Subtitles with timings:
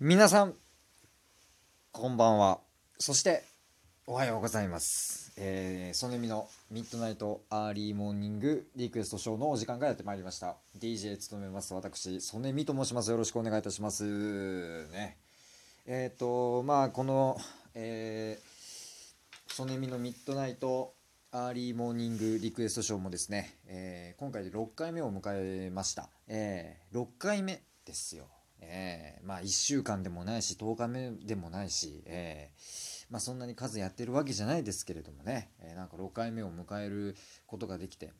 [0.00, 0.54] 皆さん、
[1.90, 2.60] こんばんは。
[3.00, 3.42] そして、
[4.06, 5.32] おはようございます。
[5.36, 10.54] えー、ソネミのミッドナイトアーリーモーニングリクエストショーのお時間がやってまいりました。
[10.78, 13.10] DJ 務めます私、ソネミと申します。
[13.10, 14.86] よろしくお願いいたします。
[14.92, 15.16] ね。
[15.84, 17.36] えっ、と、まあ、この、
[17.74, 20.94] えー、ソネミのミッドナイト
[21.32, 26.08] アーリーモーニングリクエストショーもですね、えー今回で6回目を迎えました。
[26.28, 28.28] えー、6回目ですよ。
[28.60, 37.16] えーまあ1週間でもないし10日目でもないし、えーまあそんなに数やってるわけじゃないですけれどもね、えーなんか6回目を迎える
[37.46, 38.12] ことができて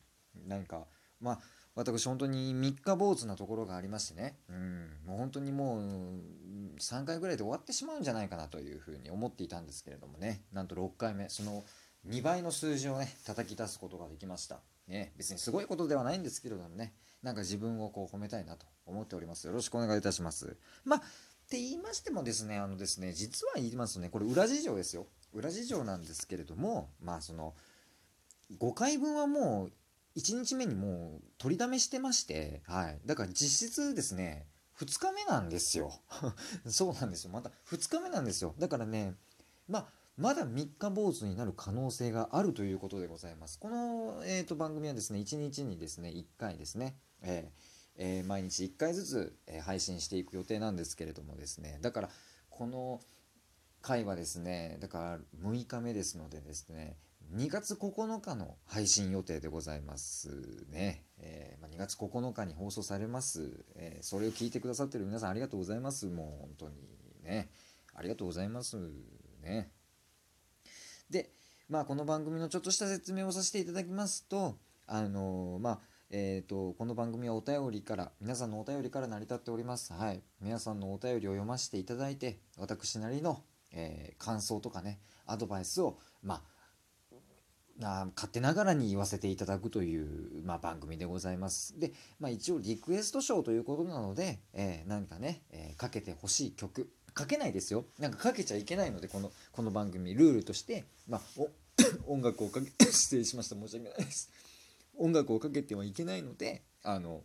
[0.47, 0.85] 何か
[1.19, 1.39] まあ
[1.75, 5.81] 私本当に三日坊主なところがありましてね、うん、もう本当にもう
[6.79, 10.43] 3回ぐらいで終わってしまうんじゃないかなというふうに思っていたんですけれどもね。
[10.51, 11.63] なんと6回目その
[12.07, 19.45] 2倍の数字をね叩き出すことができました、ね、別にすごいことではないんですけれどもねなんか自分をこう褒めたいなと思っております。
[19.45, 20.57] よろしくお願いいたします。
[20.83, 21.01] まあっ
[21.49, 25.07] て言いましてもですねあのですね実は言いますとねこれ裏事情ですよ。
[25.33, 27.53] 裏事情なんですけれどもまあその
[28.57, 29.71] 5回分はもう
[30.19, 34.47] 1日目にもう取りだめしてまして、はい、だから実質ですね
[34.79, 35.91] 2日目なんですよ。
[36.65, 37.31] そうなんですよ。
[37.31, 38.55] また2日目なんですよ。
[38.57, 39.15] だからね
[39.67, 43.57] まあまだ3日坊主になる可能性があるということでございます。
[43.57, 51.79] この、えー、と番組はですね1日にですね1回ですね、えーえー毎日1回ずつ、え配信していく予定なんですけれどもですね。
[51.81, 52.09] だから
[52.49, 52.99] この
[53.81, 56.97] 回はですねだから6日目ですのでですね
[57.33, 66.07] 2月9日の配信予定でございますね、えーまあ、2月9日に放送されます、えーそれを聞いてくださってる皆さんありがとうございます。
[66.07, 66.75] もう本当に
[67.23, 67.49] ね
[67.95, 68.75] ありがとうございます
[69.41, 69.71] ね。
[71.09, 71.31] で
[71.69, 74.57] まあこの番組のちょっとした説明をさせていただきますと
[74.87, 75.79] あのーまあ
[76.11, 86.41] えー、とこの番組はお便りから皆さんのお便りから成り立っておりますはい皆さんのお便りを読ませていただいて私なりの、えー感想とかねアドバイスをまあ
[87.79, 91.79] な勝手ながらに言わせていただくという、まあ、番組でございます。
[91.79, 97.85] で、まあ、一応リクエストショーということなので、えー何かね、えーかけてほしい曲かけないですよ。
[97.99, 101.49] なんかかけちゃいけないのでこのこの番組ルールとして、まあ、お
[102.13, 104.29] 音楽をかけ 失礼しました申し訳ないです。
[104.97, 107.23] 音楽をかけてはいけないのであの、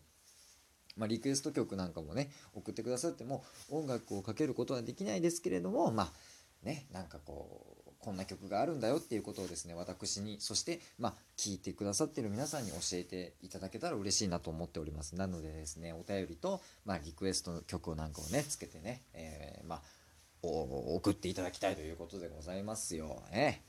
[0.97, 15.17] まあ、リクエスト曲なんかもね送ってくださっても音楽をかけることはできないですけれどもまあねなんかこうこんな曲があるんだよっていうことをですね私にそしてまあ聞いてくださってる皆さんに教えていただけたら嬉しいなと思っております。
[15.17, 19.83] なのでですねお便りと、まあ、リクエストの曲なんかをねつけてね、えーまあ
[20.47, 23.23] 送っていただきたいということでございますよ。
[23.33, 23.63] ね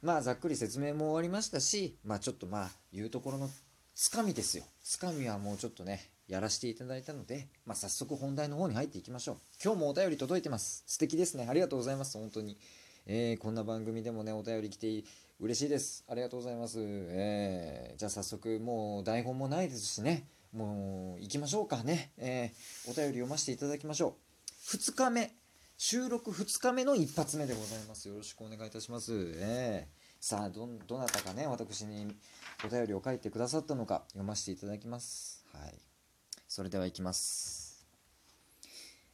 [0.00, 3.50] まあざっくり説明も終わりましたしまあちょっとまあ言うところの
[3.96, 4.64] つかみですよ。
[4.84, 9.36] つかみはもうちょっとねやらせていただいたので、まあ、早速本題の方に入っていきましょう。
[9.64, 10.84] 今日もお便り届いてます。
[10.86, 11.46] 素敵ですね。
[11.48, 12.18] ありがとうございます。
[12.18, 12.58] 本当に、
[13.06, 15.04] えーこんな番組でもねお便り来て
[15.40, 16.04] 嬉しいです。
[16.06, 20.26] ありがとうございます、えーじゃあ早速もう台本もないですしね。
[20.52, 24.16] もう行きましょうかね、えーお便り読ませていただきましょ
[24.70, 24.76] う。
[24.76, 25.32] 2日目。
[25.78, 28.06] 収録2日目の一発目でございます。
[28.08, 32.12] よろしくお願いいたします、えーさあどどなたかね私に
[32.64, 35.44] お便りを書いてくださったのか読ませていただきます。
[35.52, 35.87] はい。
[36.48, 37.86] それではいきます。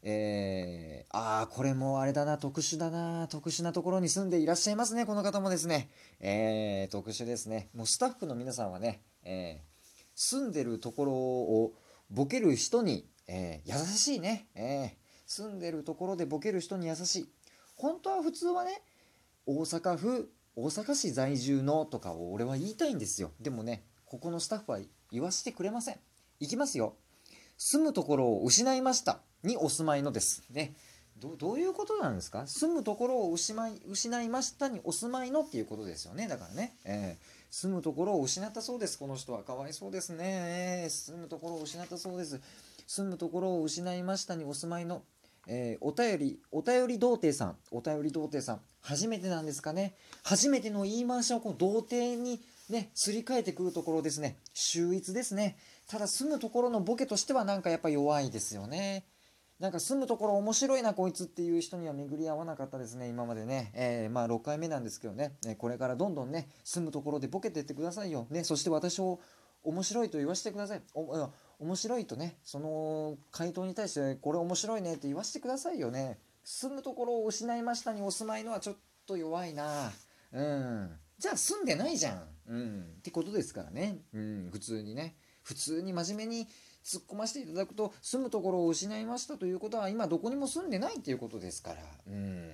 [0.06, 5.90] えー、ああこれもあれだな特殊だな特殊なところに住んでいらっしゃいますねこの方もですね。
[6.20, 7.70] えー、特殊ですね。
[7.74, 9.74] もうスタッフの皆さんはね、えー
[10.16, 11.72] 住んでるところを
[12.08, 14.90] ボケる人に、えー優しいね、えー
[15.26, 17.28] 住んでるところでボケる人に優しい。
[17.74, 18.82] 本当は普通はね
[19.46, 23.32] 大阪府大阪市在住のとかを俺は言いたいんですよ。
[23.40, 24.78] でもねここのスタッフは
[25.10, 25.96] 言わせてくれません。
[26.40, 26.94] いきますよ。
[27.56, 29.20] 住むところを失いました。
[29.42, 30.42] にお住まいのです。
[30.50, 30.74] ね。
[31.16, 32.46] どどういうことなんですか？
[32.46, 36.26] 住むところを失い失いましたにお住まいのっていうことですよね。
[36.28, 38.98] だからね、えー住むところを失ったそうです。
[38.98, 39.44] この人は。
[39.44, 42.40] かわいそうですね、えー住むところを失ったそうです。
[42.86, 45.02] 住むところを失いましたにお住まいの。
[45.46, 49.94] えーお便り、お便り童貞さん、お便り童貞さん、初めてなんですかね。
[50.24, 52.40] 初めての言い回しをこう童貞に
[52.70, 54.38] ね、すり替えてくるところですね。
[54.52, 55.56] 秀逸ですね。
[55.88, 59.04] ただ住むところのボケとしてはなんかやっぱ弱いですよね。
[59.60, 68.26] なんか住むところ面白いなこいつっていう人には巡り合わなかったですね今までね、えーまあ6回目なんですけどね、えーこれからどんどんね住むところでボケてってくださいよ。
[68.30, 69.20] ねそして私を
[69.62, 70.82] 面白いと言わせてください。
[70.94, 71.28] おい
[71.60, 76.18] 面白いとねその回答に対してこれ面白いねって言わせてくださいよね。
[76.42, 78.76] 住むところを失いましたにお住まいのはちょっ
[79.06, 79.92] と弱いな。
[80.32, 80.90] うん。
[81.16, 82.22] じゃあ住んでないじゃん。
[82.48, 82.80] うん。
[82.98, 83.98] ってことですからね。
[84.12, 84.48] うん。
[84.52, 85.14] 普通にね。
[85.44, 86.48] 普通に真面目に
[86.84, 91.82] 突っ込ませていただくと住むところを失いましたということは今どこにも住んでないっていうことですから。
[92.08, 92.50] うん。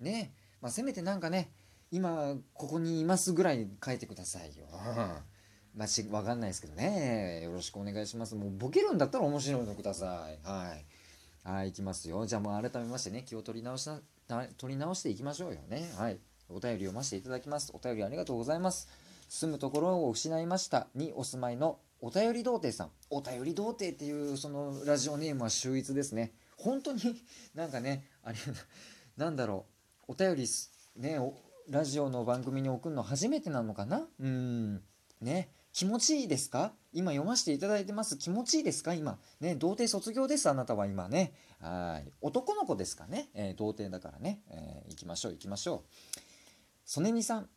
[0.00, 0.32] ね。
[0.60, 1.50] まあ、せめてなんかね
[1.90, 4.66] 今ここにいますぐらい書いてくださいよ。
[5.74, 7.42] まあ、し分かんないですけどね。
[7.44, 8.34] よろしくお願いします。
[8.34, 10.38] もうボケるんだったら面白いのください。
[10.46, 10.84] はい。
[11.48, 12.26] はいいきますよ。
[12.26, 14.00] じゃあもう改めましてね気を取り直しな
[14.58, 15.88] 取り直していきましょうよね。
[15.96, 16.18] はい。
[16.48, 17.72] お便り読ませていただきます。
[17.74, 18.88] お便りありがとうございます。
[19.28, 27.00] 住むところを失いましたにお住まいのお便り童貞さんお便り童貞っていうそのラジオネームは秀逸ですね本当に
[27.54, 28.38] なんかねあれ
[29.16, 29.66] なんだろ
[30.08, 30.46] うお便り
[30.96, 31.18] ね
[31.68, 34.06] ラジオの番組に送るの初めてなのかな？
[34.20, 34.82] うん
[35.20, 36.72] ね気持ちいいですか？
[36.92, 38.16] 今読ませていただいてます。
[38.16, 38.94] 気持ちいいですか？
[38.94, 39.18] 今。
[39.38, 40.48] ね、童貞卒業です。
[40.48, 41.34] あなたは今ね。
[41.60, 42.10] はい。
[42.20, 43.28] 男の子ですかね？
[43.34, 44.40] えー、童貞だからね。
[44.50, 46.18] えー、行きましょう、行きましょう。
[46.84, 47.48] 曽根美さん。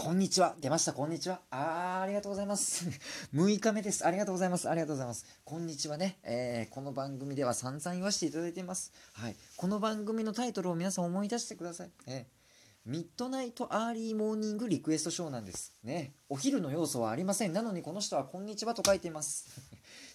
[0.00, 0.54] こんにちは。
[0.60, 0.92] 出ました。
[0.92, 1.40] こんにちは。
[1.50, 2.86] あー、ありがとうございます。
[3.34, 4.06] 6日目です。
[4.06, 4.70] ありがとうございます。
[4.70, 5.24] ありがとうございます。
[5.44, 6.20] こんにちはね。
[6.22, 8.92] えー、この番組では散々言わせていただいています。
[9.14, 9.34] はい。
[9.56, 11.90] この番組のタイトルを皆さん思い出してください。
[12.06, 12.38] えー
[12.86, 15.74] ミッドナイトアーリーモーニングリクエストショーなんです。
[15.82, 16.14] ね。
[16.30, 17.52] お昼の要素はありません。
[17.52, 19.48] なのにこの人はこんにちはと書いています。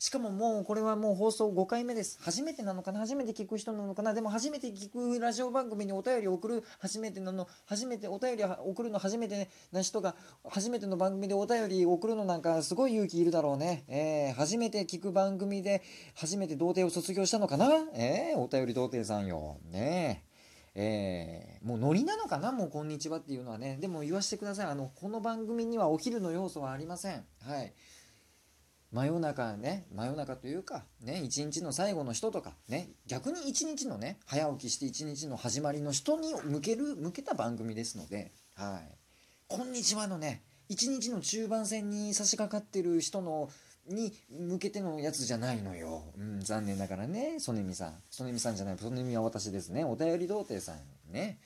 [0.03, 2.19] しかももうこれはもう放送5回目です。
[2.21, 2.99] 初めてなのかな？
[2.99, 4.13] 初めて聞く人なのかな？
[4.13, 8.99] でも初めて聞くラジオ番組にお便りを送る初めてなの、初めてお便り送るの？
[8.99, 10.13] 初めてな人が
[10.49, 13.85] 初めての番組でお便り送るのなんかすごい勇気いるだろうね。
[13.87, 15.81] えー、初めて聞く番組で
[16.15, 17.69] 初めて童貞を卒業したのかな？
[17.93, 19.55] えー、お便り童貞さんよ。
[19.71, 20.33] ねえ。
[20.75, 22.51] えー、もうノリなのかな？
[22.51, 23.77] もうこんにちはっていうのはね。
[23.79, 24.65] でも言わせてください。
[24.65, 27.23] あのこの番組にはお昼の要素はありません。
[27.47, 27.71] はい。
[28.93, 38.95] 真夜中ね真夜中というかね一日の最後の人とかね逆に一日のね早起きして一日の始まりの人に向ける向けた番組ですのではい
[39.47, 43.49] こんにちはのね一日の中盤戦に差し掛かってる人の
[43.89, 46.03] に向けてのやつじゃないのよ。
[46.17, 47.95] うん、残念ながらね、曽根美さん。
[48.09, 49.83] 曽根美さんじゃない、曽根美は私ですね。
[49.83, 50.77] お便り童貞さん
[51.11, 51.37] ね。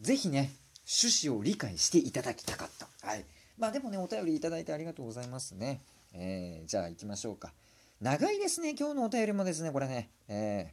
[0.00, 0.52] ぜひね、
[0.86, 2.88] 趣旨を理解していただきたかった。
[3.04, 3.24] はい。
[3.58, 5.80] まあでもね、お便りいただいてありがとうございますね。
[6.14, 7.52] えー、じゃあ行きましょうか。
[8.00, 10.10] 長いですね、今日のお便りもですね、これね。
[10.28, 10.72] え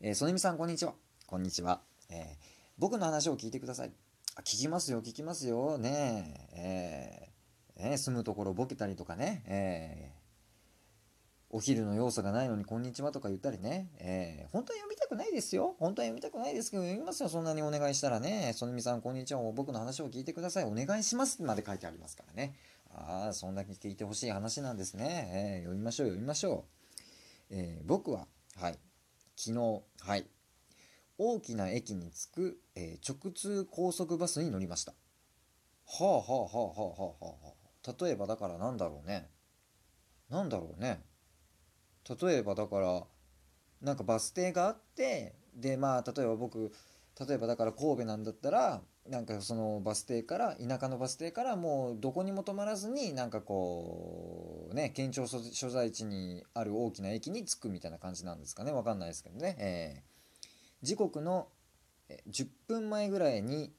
[0.00, 0.94] ー、えー、曽根美さん、こんにちは。
[1.26, 1.82] こんにちは。
[2.08, 2.36] え、
[2.78, 3.92] 僕の話を聞いてください。
[4.36, 5.76] あ聞きますよ、聞きますよ。
[5.76, 7.26] ねえ。
[7.26, 7.32] えー
[7.90, 10.12] えー、住むところボケたりとかね、え、
[11.50, 15.76] お昼の要素がないのにこんにちはとか言ったりね、えー、本当は読みたくないですよ。
[15.78, 17.28] 本当は読みたくないですけど、読みますよ。
[17.28, 19.42] そんなにお願いしたらね、そのみさん、こんにちは。
[19.52, 20.64] 僕の話を聞いてください。
[20.64, 22.54] お願いしますまで書いてありますからね。
[22.94, 25.30] ああ、そんだけ聞いてほしい話なんですね。
[25.32, 26.66] えー、読みましょう、読みましょ
[27.50, 27.54] う。
[27.54, 28.78] えー、僕は、はい、
[29.36, 30.26] 昨日、はい、
[31.18, 34.92] 大きな駅に着く、えー、直通高速バスに乗りました。
[35.86, 37.62] はあはあはあはあはあはあ。
[38.00, 39.28] 例えばだからなんだろうね
[40.30, 41.02] なんだろうね
[42.08, 43.02] 例えばだから
[43.80, 46.72] なんかバス停があってでまあ例えば僕
[47.26, 58.72] 例えばだから神戸なんだったらなんかそのバス停から田舎のバス停からもうどこにも止まらずになんかこうね県庁所在地にある大きな駅に着くみたいな感じなんですかね。
[58.72, 61.48] わかんないですけどね、えー、時刻の
[62.30, 63.72] 10分前ぐらいに、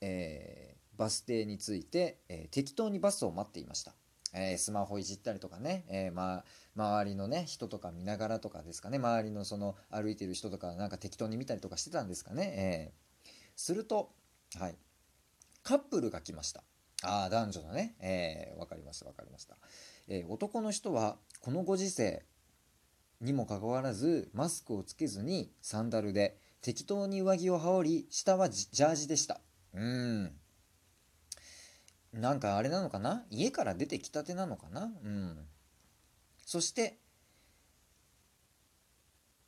[0.00, 3.94] えーバス停に着いて、えー、適当にバスを待っていました。
[4.36, 6.44] え、スマホいじったりとかね、え、ま
[6.76, 8.98] 周りのね人とか見ながらとかですかね。
[8.98, 12.92] 周りのその歩いてる人とかなんか適当に見たりとかしてたんですかね、
[13.24, 14.10] えー、すると
[14.58, 14.76] はい。
[15.62, 16.62] カップルが来ました。
[17.02, 19.58] ああ男女のね、えー、分かりました分かりました、
[20.08, 22.24] えー、男の人はこのご時世
[23.20, 29.40] にもかかわらずマスクをつけずにサンダルで適当に上着を羽織り下はジャージでした。
[29.74, 30.32] うん。
[32.14, 33.26] なんかあれなのかな？
[33.28, 34.90] 家から出てきたてなのかな？
[35.02, 35.46] うん。
[36.46, 37.00] そして、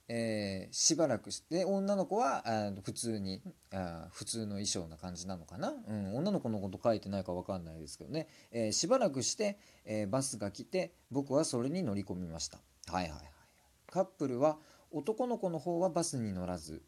[0.08, 12.58] えー、しばらくして女の子はあ普通にあ普通の衣装な感じなのかな、うん、女の子のこと書いてないか分かんないですけどね、えー、しばらくして、えー、バスが来て僕はそれに乗り込みました
[12.90, 13.20] はいはいはい
[13.90, 14.58] カップルは
[14.92, 16.82] 男の子の方はバスに乗らず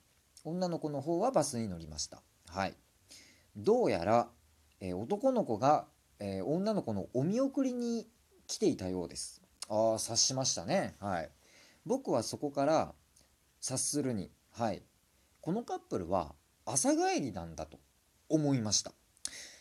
[0.45, 2.75] 女の子の方はバスに乗りましたはい
[3.57, 4.29] どうやら
[4.81, 5.87] え、男の子が、
[6.21, 8.09] え、女の子のお見送りに
[8.47, 9.43] 来ていたようです。
[9.69, 10.95] ああ、察しましたね。
[11.01, 11.31] はい。
[11.85, 12.95] 僕はそこから
[13.61, 14.83] 察するに、はい。
[15.41, 16.35] このカップルは
[16.65, 17.79] 朝帰りなんだと
[18.29, 18.93] 思いました。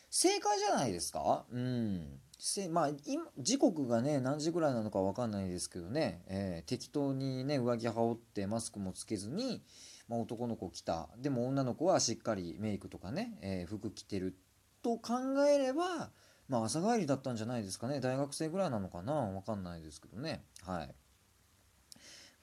[0.10, 1.46] 正解じゃないですか？
[1.52, 2.20] うん。
[2.40, 9.64] せまあ、今時刻がね何時ぐらいなのか分かんないですけどね、えー、適当にね上着羽織ってマスクもつけずに、
[10.08, 11.10] まあ、男の子来た。
[11.18, 14.38] でも女の子はしっかりメイクとかね、えー、服着てる
[14.84, 15.14] と考
[15.50, 16.12] えれば
[16.48, 18.00] まあ朝帰りだったんじゃないですかね。
[18.00, 19.14] 大学生ぐらいなのかな？
[19.14, 20.44] わかんないですけどね。
[20.64, 20.96] はい。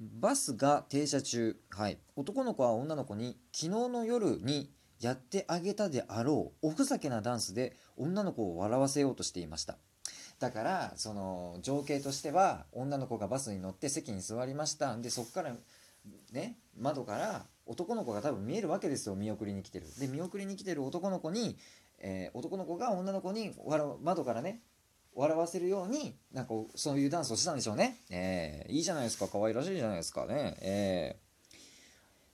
[0.00, 9.76] バスが停車中、はい、男の子は女の子に昨日の夜にやってあげたであろうおふざけなダンスで女の子を笑わせようとしていました。
[10.40, 14.96] だからその情景としては女の子がバスに乗って席に座りました。
[14.96, 15.54] でそこから
[16.32, 19.14] ね窓から男の子が多分見えるわけですよ。
[19.14, 19.86] 見送りに来てる。
[20.00, 21.56] で見送りに来てる男の子に、
[21.98, 23.52] えー、男の子が女の子に
[24.02, 24.60] 窓からね
[25.14, 29.28] 笑わせるようになんかそういうダンスをしたんでしょうね、えー、いいじゃないですか。
[29.28, 31.56] 可愛らしいじゃないですかね、えー、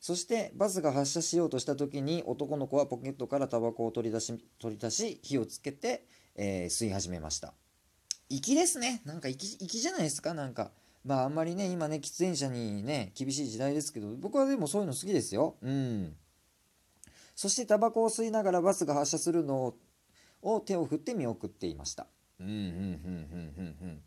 [0.00, 6.06] そしてバスが発車しようとした時に男の子はポケットからタバコを取り出し取り出し火をつけて、
[6.36, 7.52] えー、吸い始めました。
[8.30, 9.02] 粋ですね。
[9.04, 10.34] なんか粋じゃないですか。
[10.34, 10.70] なんか
[11.04, 15.56] まああんまりね今ね喫煙者にね厳しい時代ですけど僕はでもそういうの好きですよ。
[15.60, 16.16] うん。
[17.34, 19.74] そしてタバコを吸いながらバスが発車するの
[20.42, 22.06] を手を振って見送っていました。
[22.40, 22.62] うんうんうん
[23.58, 24.02] うんうん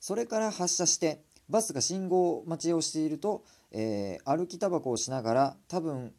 [0.00, 6.12] それから発車してバスが信号待ちをしていると、えー、歩きタバコをしながら多分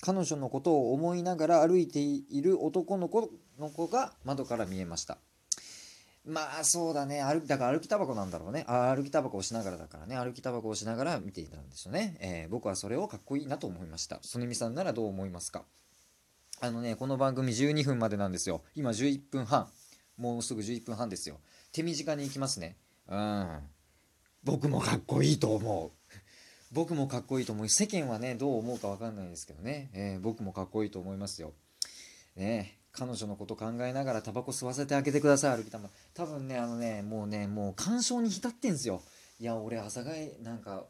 [0.00, 5.18] 彼女のことを思いながら歩いている男の子の子が窓から見えました。
[6.24, 7.22] まあそうだね。
[7.22, 8.64] 歩だから歩きタバコなんだろうね。
[8.68, 10.16] あ歩きタバコをしながらだからね。
[10.16, 14.18] 歩きタバコをしながら見ていたんですよね、えー、僕はそれをかっこいいなと思いました。
[14.22, 15.64] 曽根美さんならどう思いますか？
[16.60, 18.62] あのねこの番組12分までなんですよ。
[18.74, 19.68] 今11分半。
[20.18, 21.38] もうすぐ11分半ですよ。
[21.72, 22.76] 手短に行きますね。
[23.08, 23.60] うん。
[24.44, 25.90] 僕もかっこいいと思う。
[26.72, 31.52] 僕もかっこいいと思う世間はねどう思うか分かんないですけどね、えー、僕もかっこいいと思いますよ。
[32.36, 39.02] ね彼女のこと考えながらタバコ吸わせてあげてください歩きたま多分ねあのねもうねもう感傷に浸ってんすよ。
[39.40, 40.84] いや俺朝帰りなんか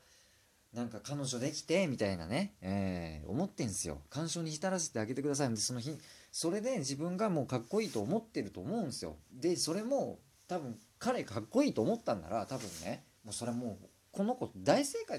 [0.74, 4.02] なんか彼女できてみたいなね、えー、思ってんすよ。
[4.10, 5.56] 感傷に浸らせてあげてください。
[5.56, 5.96] その日
[6.30, 9.16] それで自分がもうかっこいいと思ってると思うんですよ。
[9.32, 15.16] でそれも多分彼かっこいいと思ったんなら多分ねもうそれもうこの子大正解